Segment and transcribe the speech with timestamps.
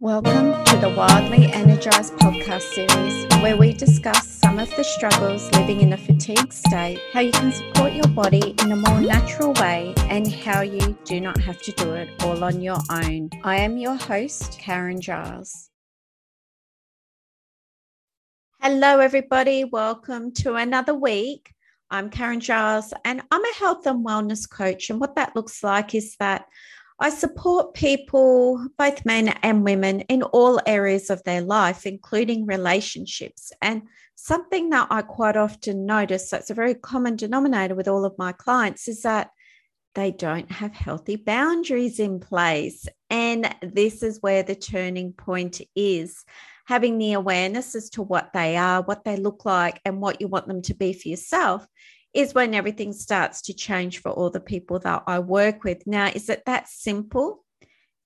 [0.00, 5.80] Welcome to the Wildly Energized podcast series, where we discuss some of the struggles living
[5.80, 9.94] in a fatigued state, how you can support your body in a more natural way,
[10.08, 13.30] and how you do not have to do it all on your own.
[13.42, 15.68] I am your host, Karen Giles.
[18.60, 19.64] Hello, everybody.
[19.64, 21.52] Welcome to another week.
[21.90, 24.90] I'm Karen Giles, and I'm a health and wellness coach.
[24.90, 26.44] And what that looks like is that
[27.00, 33.52] I support people, both men and women, in all areas of their life, including relationships.
[33.62, 33.82] And
[34.16, 38.32] something that I quite often notice that's a very common denominator with all of my
[38.32, 39.30] clients is that
[39.94, 42.86] they don't have healthy boundaries in place.
[43.10, 46.24] And this is where the turning point is
[46.66, 50.28] having the awareness as to what they are, what they look like, and what you
[50.28, 51.66] want them to be for yourself
[52.18, 55.86] is when everything starts to change for all the people that I work with.
[55.86, 57.44] Now, is it that simple?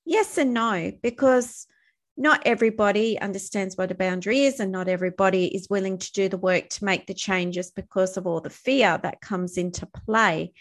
[0.05, 1.67] Yes and no, because
[2.15, 6.37] not everybody understands what a boundary is, and not everybody is willing to do the
[6.37, 10.53] work to make the changes because of all the fear that comes into play.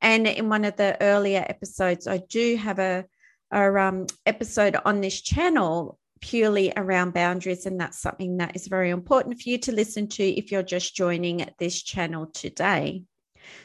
[0.00, 3.04] And in one of the earlier episodes, I do have a,
[3.52, 7.66] a um, episode on this channel purely around boundaries.
[7.66, 10.96] And that's something that is very important for you to listen to if you're just
[10.96, 13.02] joining this channel today.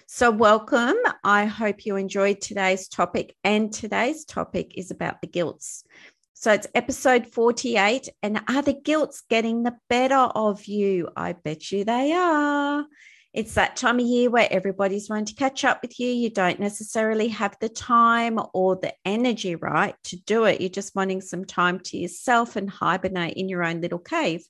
[0.07, 0.97] So, welcome.
[1.23, 3.33] I hope you enjoyed today's topic.
[3.45, 5.85] And today's topic is about the guilts.
[6.33, 8.09] So, it's episode 48.
[8.21, 11.07] And are the guilts getting the better of you?
[11.15, 12.85] I bet you they are.
[13.31, 16.09] It's that time of year where everybody's wanting to catch up with you.
[16.09, 20.61] You don't necessarily have the time or the energy, right, to do it.
[20.61, 24.43] You're just wanting some time to yourself and hibernate in your own little cave.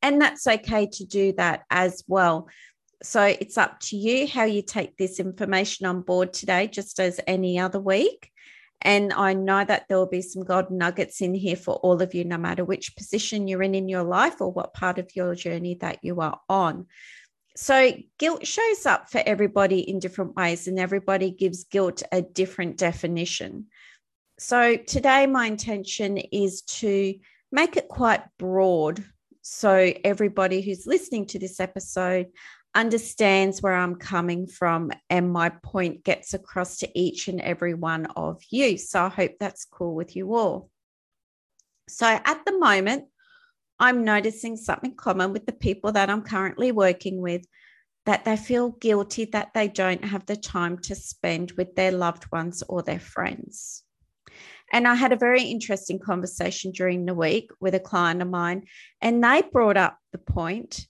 [0.00, 2.48] And that's okay to do that as well.
[3.02, 7.20] So it's up to you how you take this information on board today, just as
[7.26, 8.30] any other week.
[8.80, 12.14] And I know that there will be some golden nuggets in here for all of
[12.14, 15.34] you, no matter which position you're in in your life or what part of your
[15.34, 16.86] journey that you are on.
[17.56, 22.76] So, guilt shows up for everybody in different ways, and everybody gives guilt a different
[22.76, 23.68] definition.
[24.38, 27.14] So, today, my intention is to
[27.50, 29.02] make it quite broad
[29.40, 32.26] so everybody who's listening to this episode
[32.74, 38.04] understands where I'm coming from and my point gets across to each and every one
[38.16, 38.76] of you.
[38.76, 40.68] So, I hope that's cool with you all.
[41.88, 43.06] So, at the moment,
[43.78, 47.44] I'm noticing something common with the people that I'm currently working with
[48.06, 52.24] that they feel guilty that they don't have the time to spend with their loved
[52.30, 53.82] ones or their friends.
[54.72, 58.64] And I had a very interesting conversation during the week with a client of mine,
[59.00, 60.86] and they brought up the point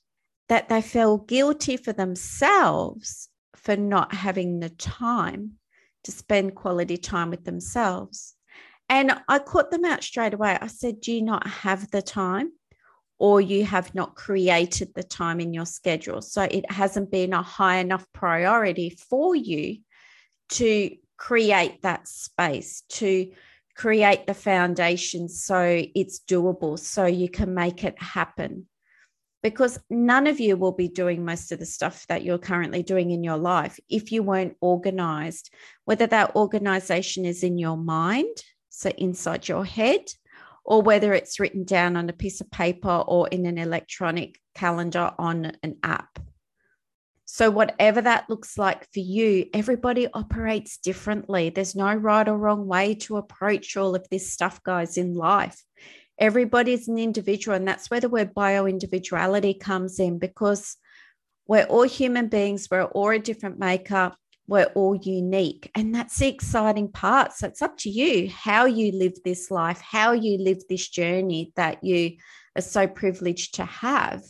[0.48, 5.52] that they feel guilty for themselves for not having the time
[6.04, 8.34] to spend quality time with themselves.
[8.88, 10.56] And I caught them out straight away.
[10.60, 12.52] I said, Do you not have the time?
[13.18, 16.20] Or you have not created the time in your schedule.
[16.20, 19.78] So it hasn't been a high enough priority for you
[20.50, 23.30] to create that space, to
[23.74, 28.66] create the foundation so it's doable, so you can make it happen.
[29.42, 33.12] Because none of you will be doing most of the stuff that you're currently doing
[33.12, 35.52] in your life if you weren't organized,
[35.84, 38.36] whether that organization is in your mind,
[38.70, 40.04] so inside your head,
[40.66, 45.12] or whether it's written down on a piece of paper or in an electronic calendar
[45.16, 46.18] on an app.
[47.24, 51.50] So, whatever that looks like for you, everybody operates differently.
[51.50, 55.62] There's no right or wrong way to approach all of this stuff, guys, in life.
[56.18, 60.76] Everybody's an individual, and that's where the word bio individuality comes in because
[61.46, 64.16] we're all human beings, we're all a different makeup,
[64.46, 65.70] we're all unique.
[65.74, 67.32] And that's the exciting part.
[67.32, 71.52] So it's up to you how you live this life, how you live this journey
[71.56, 72.16] that you
[72.56, 74.22] are so privileged to have.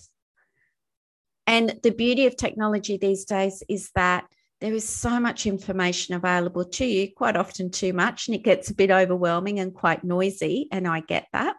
[1.46, 4.24] And the beauty of technology these days is that
[4.60, 8.70] there is so much information available to you, quite often too much, and it gets
[8.70, 10.66] a bit overwhelming and quite noisy.
[10.72, 11.56] And I get that.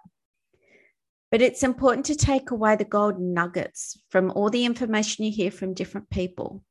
[1.30, 5.52] But it's important to take away the golden nuggets from all the information you hear
[5.52, 6.64] from different people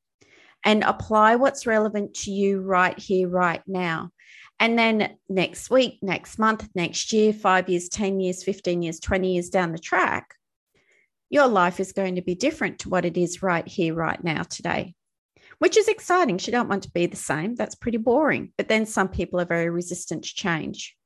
[0.65, 4.11] and apply what's relevant to you right here, right now.
[4.59, 9.35] And then next week, next month, next year, five years, 10 years, 15 years, 20
[9.35, 10.35] years down the track,
[11.29, 14.43] your life is going to be different to what it is right here, right now,
[14.43, 14.95] today,
[15.59, 16.39] which is exciting.
[16.43, 17.55] You don't want to be the same.
[17.55, 18.53] That's pretty boring.
[18.57, 20.97] But then some people are very resistant to change.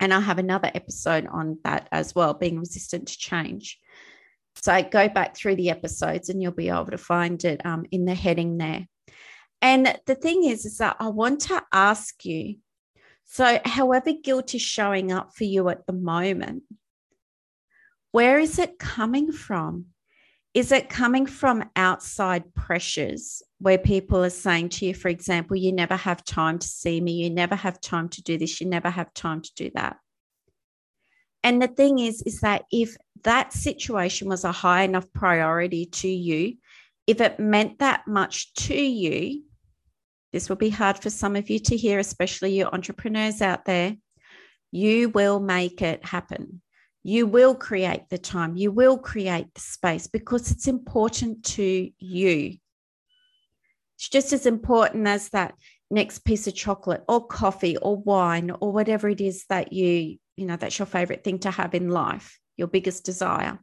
[0.00, 3.78] And I have another episode on that as well, being resistant to change.
[4.56, 8.04] So go back through the episodes and you'll be able to find it um, in
[8.04, 8.86] the heading there.
[9.60, 12.56] And the thing is, is that I want to ask you
[13.24, 16.62] So, however, guilt is showing up for you at the moment,
[18.12, 19.86] where is it coming from?
[20.52, 25.72] Is it coming from outside pressures where people are saying to you, for example, you
[25.72, 28.88] never have time to see me, you never have time to do this, you never
[28.90, 29.96] have time to do that?
[31.44, 36.08] And the thing is, is that if that situation was a high enough priority to
[36.08, 36.56] you,
[37.06, 39.42] if it meant that much to you,
[40.32, 43.96] this will be hard for some of you to hear, especially you entrepreneurs out there.
[44.72, 46.62] You will make it happen.
[47.04, 52.56] You will create the time, you will create the space because it's important to you.
[53.98, 55.54] It's just as important as that
[55.90, 60.46] next piece of chocolate or coffee or wine or whatever it is that you, you
[60.46, 63.58] know, that's your favorite thing to have in life, your biggest desire.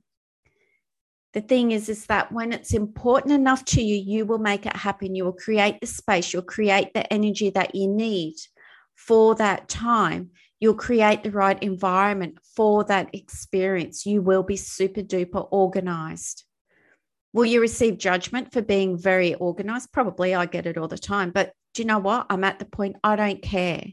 [1.33, 4.75] The thing is, is that when it's important enough to you, you will make it
[4.75, 5.15] happen.
[5.15, 8.35] You will create the space, you'll create the energy that you need
[8.95, 10.31] for that time
[10.61, 14.05] you'll create the right environment for that experience.
[14.05, 16.45] You will be super duper organized.
[17.33, 19.91] Will you receive judgment for being very organized?
[19.91, 21.31] Probably I get it all the time.
[21.31, 22.27] But do you know what?
[22.29, 23.85] I'm at the point I don't care.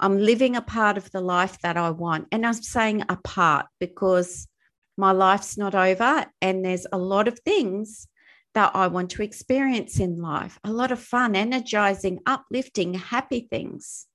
[0.00, 2.28] I'm living a part of the life that I want.
[2.32, 4.48] And I'm saying a part because
[4.96, 8.06] my life's not over and there's a lot of things
[8.54, 14.06] that I want to experience in life a lot of fun, energizing, uplifting, happy things.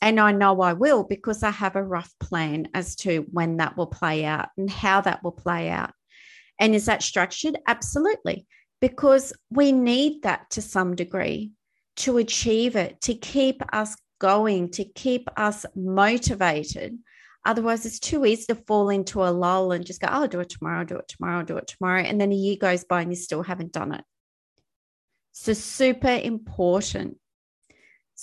[0.00, 3.76] And I know I will because I have a rough plan as to when that
[3.76, 5.92] will play out and how that will play out.
[6.58, 7.56] And is that structured?
[7.68, 8.46] Absolutely.
[8.80, 11.52] Because we need that to some degree
[11.96, 16.96] to achieve it, to keep us going, to keep us motivated.
[17.44, 20.40] Otherwise, it's too easy to fall into a lull and just go, oh, I'll do
[20.40, 22.02] it tomorrow, I'll do it tomorrow, I'll do it tomorrow.
[22.02, 24.04] And then a year goes by and you still haven't done it.
[25.32, 27.16] So, super important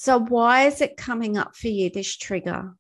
[0.02, 2.74] so, why is it coming up for you, this trigger?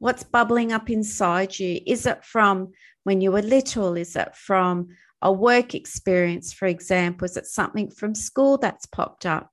[0.00, 1.80] What's bubbling up inside you?
[1.86, 2.72] Is it from
[3.04, 3.96] when you were little?
[3.96, 4.88] Is it from
[5.22, 7.24] a work experience, for example?
[7.24, 9.52] Is it something from school that's popped up?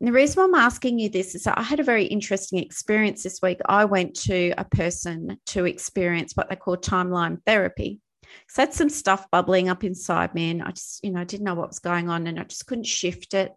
[0.00, 3.22] And the reason I'm asking you this is that I had a very interesting experience
[3.22, 3.60] this week.
[3.66, 8.00] I went to a person to experience what they call timeline therapy.
[8.48, 11.24] So I had some stuff bubbling up inside me, and I just, you know, I
[11.24, 13.52] didn't know what was going on, and I just couldn't shift it.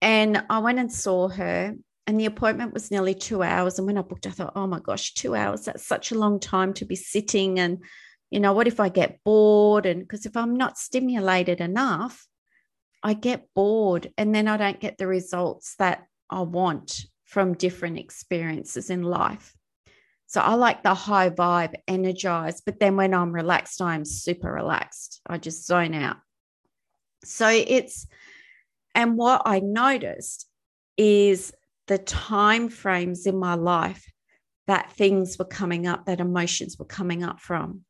[0.00, 1.74] And I went and saw her,
[2.06, 3.78] and the appointment was nearly two hours.
[3.78, 6.40] And when I booked, I thought, oh my gosh, two hours, that's such a long
[6.40, 7.58] time to be sitting.
[7.58, 7.78] And,
[8.30, 9.84] you know, what if I get bored?
[9.84, 12.26] And because if I'm not stimulated enough,
[13.02, 17.98] I get bored and then I don't get the results that I want from different
[17.98, 19.54] experiences in life.
[20.26, 25.20] So I like the high vibe, energized, but then when I'm relaxed, I'm super relaxed.
[25.26, 26.16] I just zone out.
[27.24, 28.06] So it's,
[28.94, 30.48] and what I noticed
[30.96, 31.52] is
[31.86, 34.10] the time frames in my life
[34.66, 37.82] that things were coming up, that emotions were coming up from.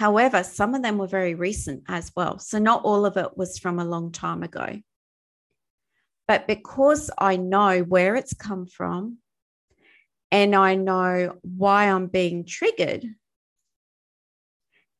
[0.00, 2.38] However, some of them were very recent as well.
[2.38, 4.80] So not all of it was from a long time ago.
[6.26, 9.18] But because I know where it's come from
[10.32, 13.04] and I know why I'm being triggered,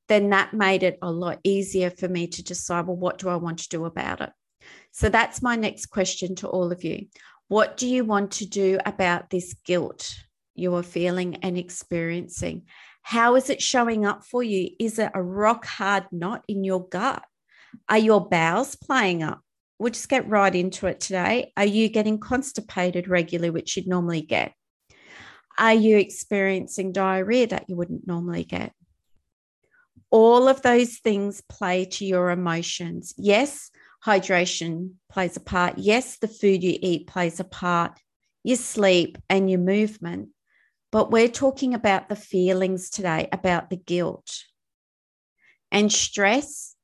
[0.08, 3.36] then that made it a lot easier for me to decide, well, what do I
[3.36, 4.32] want to do about it?
[4.90, 7.06] So that's my next question to all of you.
[7.48, 10.14] What do you want to do about this guilt
[10.54, 12.66] you are feeling and experiencing?
[13.10, 14.70] How is it showing up for you?
[14.78, 17.24] Is it a rock hard knot in your gut?
[17.88, 19.40] Are your bowels playing up?
[19.80, 21.52] We'll just get right into it today.
[21.56, 24.52] Are you getting constipated regularly, which you'd normally get?
[25.58, 28.74] Are you experiencing diarrhea that you wouldn't normally get?
[30.10, 33.12] All of those things play to your emotions.
[33.18, 33.72] Yes,
[34.06, 35.78] hydration plays a part.
[35.78, 37.98] Yes, the food you eat plays a part,
[38.44, 40.28] your sleep and your movement.
[40.92, 44.44] But we're talking about the feelings today, about the guilt
[45.70, 46.74] and stress,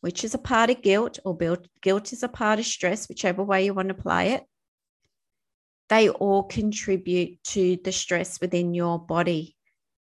[0.00, 1.36] which is a part of guilt, or
[1.80, 4.42] guilt is a part of stress, whichever way you want to play it.
[5.88, 9.56] They all contribute to the stress within your body,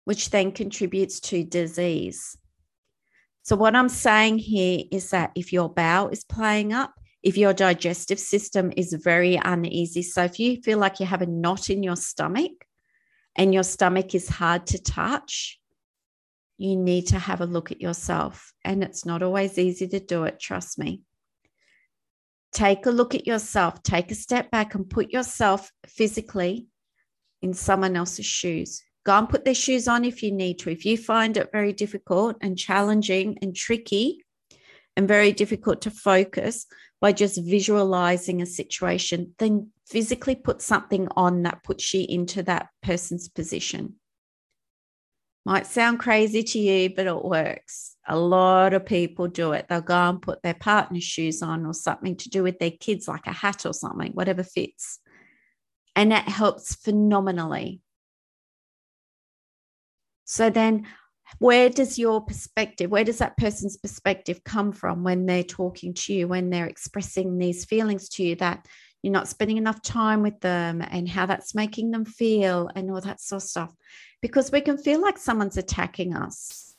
[0.05, 2.37] which then contributes to disease.
[3.43, 7.53] So, what I'm saying here is that if your bowel is playing up, if your
[7.53, 11.83] digestive system is very uneasy, so if you feel like you have a knot in
[11.83, 12.53] your stomach
[13.37, 15.59] and your stomach is hard to touch,
[16.59, 18.53] you need to have a look at yourself.
[18.65, 21.03] And it's not always easy to do it, trust me.
[22.53, 26.67] Take a look at yourself, take a step back and put yourself physically
[27.43, 28.83] in someone else's shoes.
[29.07, 30.71] Go and put their shoes on if you need to.
[30.71, 34.25] If you find it very difficult and challenging and tricky
[34.97, 36.67] and very difficult to focus
[37.01, 42.69] by just visualizing a situation, then physically put something on that puts you into that
[42.83, 43.97] person's position.
[45.45, 47.97] Might sound crazy to you, but it works.
[48.07, 49.67] A lot of people do it.
[49.69, 53.09] They'll go and put their partner's shoes on or something to do with their kids,
[53.09, 55.01] like a hat or something, whatever fits.
[55.97, 57.81] And that helps phenomenally.
[60.25, 60.87] So then,
[61.39, 66.13] where does your perspective, where does that person's perspective come from when they're talking to
[66.13, 68.67] you, when they're expressing these feelings to you that
[69.03, 73.01] you're not spending enough time with them and how that's making them feel and all
[73.01, 73.75] that sort of stuff?
[74.23, 76.75] because we can feel like someone's attacking us,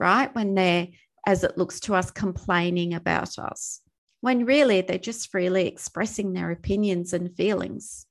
[0.00, 0.34] right?
[0.34, 0.88] When they're,
[1.26, 3.80] as it looks to us, complaining about us,
[4.20, 8.06] when really they're just freely expressing their opinions and feelings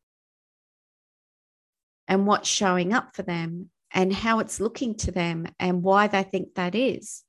[2.08, 6.24] and what's showing up for them and how it's looking to them and why they
[6.24, 7.24] think that is.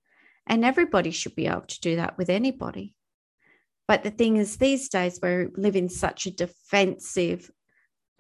[0.46, 2.94] And everybody should be able to do that with anybody.
[3.88, 7.50] But the thing is, these days we live in such a defensive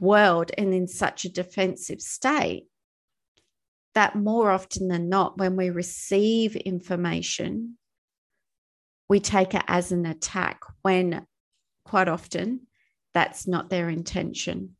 [0.00, 2.66] world and in such a defensive state
[3.94, 7.76] that more often than not, when we receive information,
[9.08, 11.26] we take it as an attack when
[11.84, 12.60] quite often
[13.12, 14.76] that's not their intention.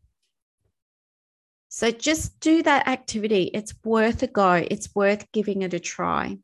[1.68, 3.50] So just do that activity.
[3.52, 6.38] It's worth a go, it's worth giving it a try.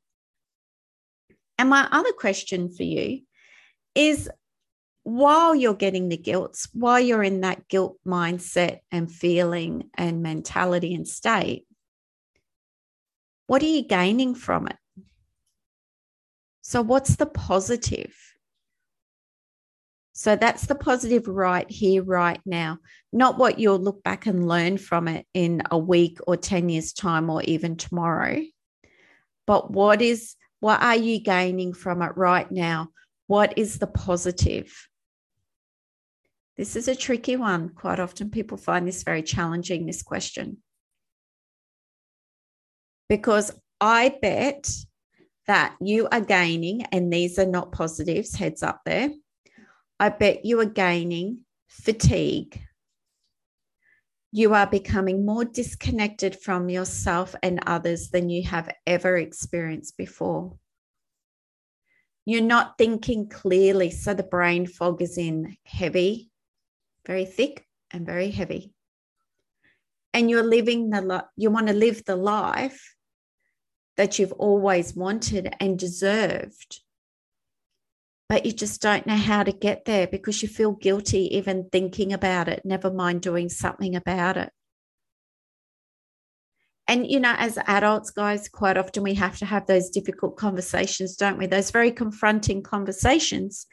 [1.56, 3.20] And my other question for you
[3.94, 4.30] is
[5.04, 10.94] while you're getting the guilt, while you're in that guilt mindset and feeling and mentality
[10.94, 11.66] and state,
[13.46, 14.76] what are you gaining from it?
[16.62, 18.16] So, what's the positive?
[20.14, 22.78] So, that's the positive right here, right now,
[23.12, 26.94] not what you'll look back and learn from it in a week or 10 years'
[26.94, 28.40] time or even tomorrow.
[29.46, 32.88] But what is, what are you gaining from it right now?
[33.26, 34.88] What is the positive?
[36.56, 37.70] This is a tricky one.
[37.70, 40.58] Quite often people find this very challenging, this question
[43.08, 44.70] because I bet
[45.46, 49.10] that you are gaining, and these are not positives, heads up there.
[50.00, 52.60] I bet you are gaining fatigue.
[54.32, 60.56] You are becoming more disconnected from yourself and others than you have ever experienced before.
[62.26, 66.30] You're not thinking clearly, so the brain fog is in heavy,
[67.06, 68.72] very thick, and very heavy.
[70.14, 72.94] And you're living the life, you want to live the life
[73.96, 76.80] that you've always wanted and deserved.
[78.28, 82.12] But you just don't know how to get there because you feel guilty even thinking
[82.12, 84.50] about it, never mind doing something about it.
[86.86, 91.16] And, you know, as adults, guys, quite often we have to have those difficult conversations,
[91.16, 91.46] don't we?
[91.46, 93.66] Those very confronting conversations.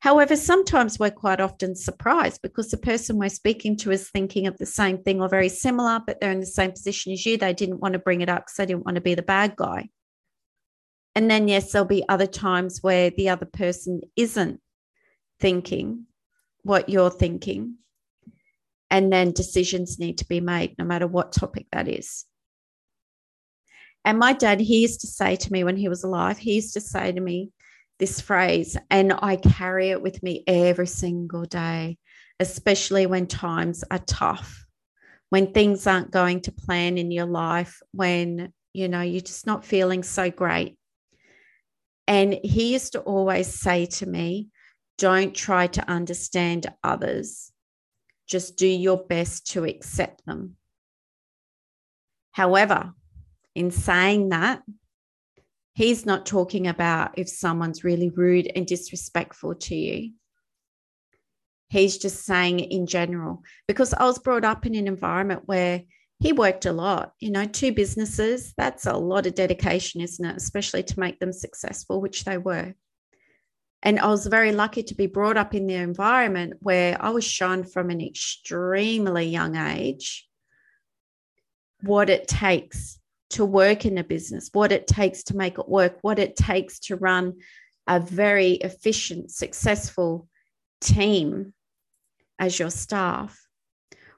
[0.00, 4.56] However, sometimes we're quite often surprised because the person we're speaking to is thinking of
[4.56, 7.36] the same thing or very similar, but they're in the same position as you.
[7.36, 9.56] They didn't want to bring it up because they didn't want to be the bad
[9.56, 9.90] guy.
[11.14, 14.60] And then, yes, there'll be other times where the other person isn't
[15.38, 16.06] thinking
[16.62, 17.76] what you're thinking.
[18.90, 22.24] And then decisions need to be made, no matter what topic that is.
[24.04, 26.74] And my dad, he used to say to me when he was alive, he used
[26.74, 27.50] to say to me
[27.98, 31.96] this phrase, and I carry it with me every single day,
[32.40, 34.66] especially when times are tough,
[35.30, 39.64] when things aren't going to plan in your life, when you know you're just not
[39.64, 40.76] feeling so great.
[42.06, 44.48] And he used to always say to me,
[44.98, 47.52] don't try to understand others,
[48.26, 50.56] just do your best to accept them.
[52.32, 52.92] However,
[53.54, 54.62] in saying that,
[55.74, 60.12] he's not talking about if someone's really rude and disrespectful to you.
[61.68, 65.82] He's just saying it in general, because I was brought up in an environment where
[66.20, 70.36] he worked a lot, you know, two businesses, that's a lot of dedication, isn't it?
[70.36, 72.74] Especially to make them successful, which they were.
[73.82, 77.24] And I was very lucky to be brought up in the environment where I was
[77.24, 80.26] shown from an extremely young age
[81.82, 82.98] what it takes
[83.30, 86.78] to work in a business, what it takes to make it work, what it takes
[86.78, 87.34] to run
[87.86, 90.28] a very efficient, successful
[90.80, 91.52] team
[92.38, 93.38] as your staff,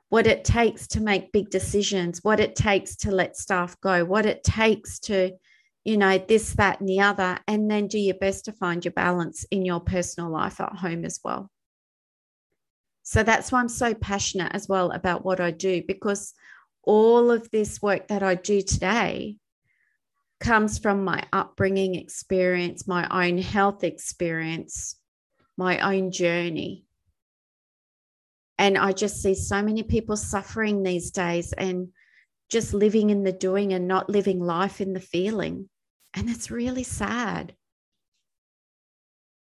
[0.08, 4.26] what it takes to make big decisions, what it takes to let staff go, what
[4.26, 5.32] it takes to,
[5.84, 8.92] you know, this, that, and the other, and then do your best to find your
[8.92, 11.50] balance in your personal life at home as well.
[13.02, 16.34] So that's why I'm so passionate as well about what I do because
[16.86, 19.36] all of this work that I do today
[20.40, 24.96] comes from my upbringing experience, my own health experience,
[25.56, 26.84] my own journey.
[28.58, 31.88] And I just see so many people suffering these days and
[32.48, 35.68] just living in the doing and not living life in the feeling.
[36.14, 37.54] And it's really sad.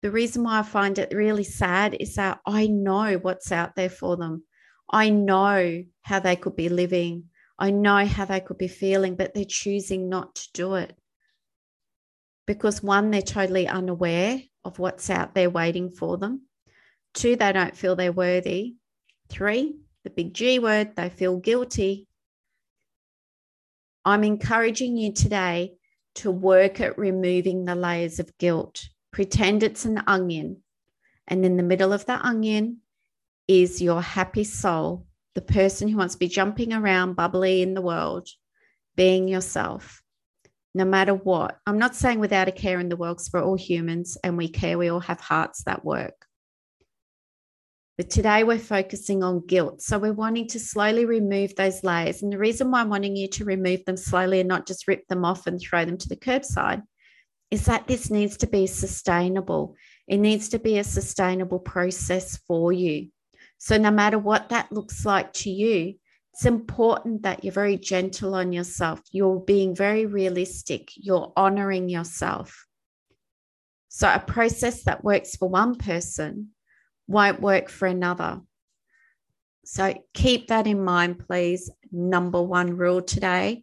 [0.02, 3.90] The reason why I find it really sad is that I know what's out there
[3.90, 4.44] for them.
[4.90, 7.24] I know how they could be living.
[7.62, 10.98] I know how they could be feeling, but they're choosing not to do it.
[12.44, 16.48] Because one, they're totally unaware of what's out there waiting for them.
[17.14, 18.74] Two, they don't feel they're worthy.
[19.28, 22.08] Three, the big G word, they feel guilty.
[24.04, 25.74] I'm encouraging you today
[26.16, 28.88] to work at removing the layers of guilt.
[29.12, 30.64] Pretend it's an onion.
[31.28, 32.78] And in the middle of the onion
[33.46, 37.80] is your happy soul, the person who wants to be jumping around, bubbly in the
[37.80, 38.28] world,
[38.96, 40.02] being yourself,
[40.74, 41.58] no matter what.
[41.66, 44.48] I'm not saying without a care in the world, because we're all humans and we
[44.48, 44.76] care.
[44.76, 46.26] We all have hearts that work.
[47.98, 49.82] But today we're focusing on guilt.
[49.82, 52.22] So we're wanting to slowly remove those layers.
[52.22, 55.06] And the reason why I'm wanting you to remove them slowly and not just rip
[55.08, 56.82] them off and throw them to the curbside
[57.50, 59.76] is that this needs to be sustainable.
[60.08, 63.11] It needs to be a sustainable process for you.
[63.62, 65.94] So no matter what that looks like to you,
[66.32, 69.00] it's important that you're very gentle on yourself.
[69.12, 70.90] You're being very realistic.
[70.96, 72.66] You're honoring yourself.
[73.86, 76.48] So a process that works for one person
[77.06, 78.40] won't work for another.
[79.64, 81.70] So keep that in mind, please.
[81.92, 83.62] Number one rule today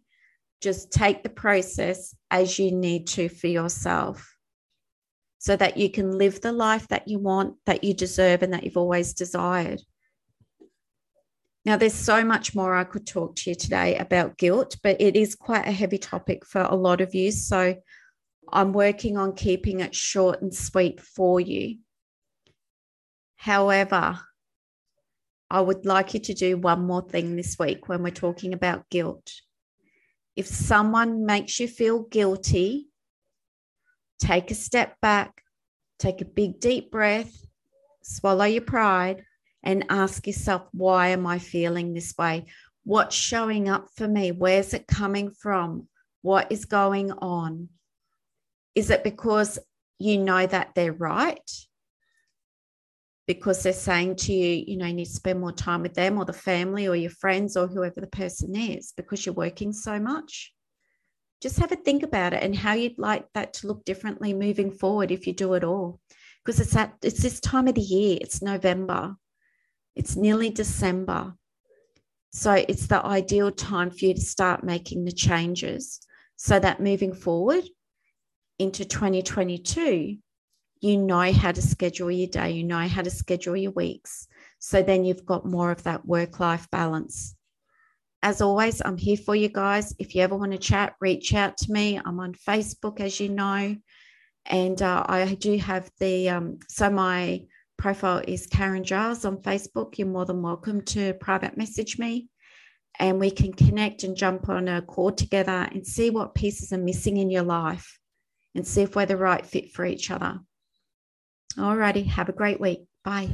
[0.62, 4.34] just take the process as you need to for yourself
[5.40, 8.62] so that you can live the life that you want, that you deserve, and that
[8.62, 9.80] you've always desired.
[11.64, 15.16] Now, there's so much more I could talk to you today about guilt, but it
[15.16, 17.32] is quite a heavy topic for a lot of you.
[17.32, 17.76] So
[18.52, 21.78] I'm working on keeping it short and sweet for you.
[23.36, 24.20] However,
[25.48, 28.90] I would like you to do one more thing this week when we're talking about
[28.90, 29.32] guilt.
[30.36, 32.89] If someone makes you feel guilty,
[34.20, 35.42] take a step back,
[35.98, 37.32] take a big deep breath,
[38.02, 39.24] swallow your pride,
[39.62, 42.46] and ask yourself, why am I feeling this way?
[42.84, 44.32] What's showing up for me?
[44.32, 45.88] Where's it coming from?
[46.22, 47.68] What is going on?
[48.74, 49.58] Is it because
[49.98, 51.50] you know that they're right?
[53.30, 56.18] because they're saying to you, you know, you need to spend more time with them
[56.18, 60.00] or the family or your friends or whoever the person is because you're working so
[60.00, 60.52] much.
[61.40, 64.70] Just have a think about it and how you'd like that to look differently moving
[64.70, 66.00] forward if you do it all.
[66.44, 69.16] Because it's that it's this time of the year, it's November,
[69.94, 71.34] it's nearly December.
[72.32, 76.00] So it's the ideal time for you to start making the changes
[76.36, 77.64] so that moving forward
[78.58, 80.16] into 2022,
[80.80, 84.28] you know how to schedule your day, you know how to schedule your weeks.
[84.58, 87.34] So then you've got more of that work life balance.
[88.22, 89.94] As always, I'm here for you guys.
[89.98, 91.98] If you ever want to chat, reach out to me.
[92.04, 93.76] I'm on Facebook, as you know.
[94.46, 97.42] And uh, I do have the, um, so my
[97.78, 99.96] profile is Karen Giles on Facebook.
[99.96, 102.28] You're more than welcome to private message me
[103.00, 106.78] and we can connect and jump on a call together and see what pieces are
[106.78, 107.98] missing in your life
[108.54, 110.38] and see if we're the right fit for each other.
[111.56, 112.84] Alrighty, have a great week.
[113.02, 113.28] Bye.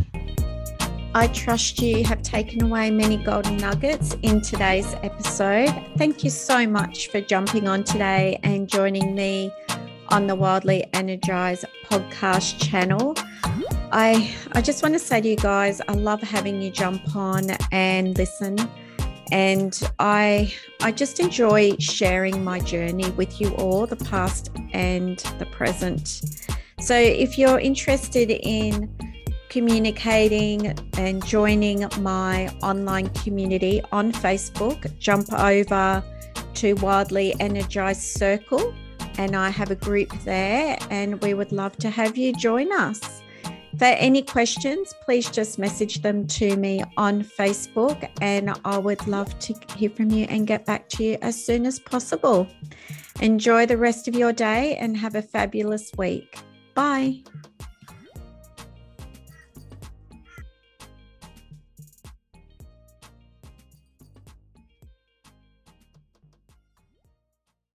[1.17, 5.75] I trust you have taken away many golden nuggets in today's episode.
[5.97, 9.51] Thank you so much for jumping on today and joining me
[10.11, 13.17] on the Wildly Energized podcast channel.
[13.93, 17.53] I I just want to say to you guys, I love having you jump on
[17.73, 18.59] and listen.
[19.33, 20.53] And I
[20.83, 26.47] I just enjoy sharing my journey with you all, the past and the present.
[26.79, 28.95] So if you're interested in
[29.49, 36.03] communicating and joining my online community on Facebook, jump over
[36.55, 38.75] to Wildly Energized Circle
[39.19, 43.23] and I have a group there and we would love to have you join us.
[43.79, 49.39] For any questions, please just message them to me on Facebook and I would love
[49.41, 52.49] to hear from you and get back to you as soon as possible.
[53.21, 56.39] Enjoy the rest of your day and have a fabulous week.
[56.75, 57.23] Bye.